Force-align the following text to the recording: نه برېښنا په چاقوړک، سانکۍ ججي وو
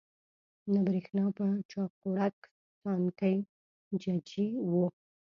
نه 0.71 0.79
برېښنا 0.87 1.25
په 1.37 1.45
چاقوړک، 1.71 2.37
سانکۍ 2.81 3.35
ججي 4.01 4.47
وو 4.69 4.85